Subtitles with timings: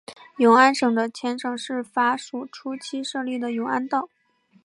[0.37, 4.09] 永安省的前身是法属初期设立的永安道。